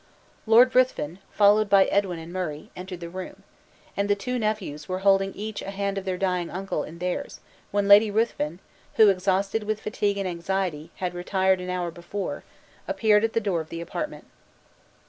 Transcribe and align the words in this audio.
Lord 0.47 0.73
Ruthven, 0.73 1.19
followed 1.31 1.69
by 1.69 1.85
Edwin 1.85 2.17
and 2.17 2.33
Murray, 2.33 2.71
entered 2.75 3.01
the 3.01 3.09
room. 3.11 3.43
And 3.95 4.09
the 4.09 4.15
two 4.15 4.39
nephews 4.39 4.89
were 4.89 4.97
holding 5.05 5.31
each 5.35 5.61
a 5.61 5.69
hand 5.69 5.95
of 5.95 6.05
their 6.05 6.17
dying 6.17 6.49
uncle 6.49 6.83
in 6.83 6.97
theirs, 6.97 7.39
when 7.69 7.87
Lady 7.87 8.09
Ruthven 8.09 8.61
(who, 8.95 9.09
exhausted 9.09 9.61
with 9.65 9.79
fatigue 9.79 10.17
and 10.17 10.27
anxiety, 10.27 10.89
had 10.95 11.13
retired 11.13 11.61
an 11.61 11.69
hour 11.69 11.91
before), 11.91 12.43
reappeared 12.87 13.23
at 13.23 13.33
the 13.33 13.39
door 13.39 13.61
of 13.61 13.69
the 13.69 13.79
apartment. 13.79 14.25